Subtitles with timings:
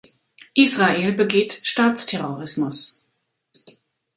[0.55, 3.05] Israel begeht Staatsterrorismus.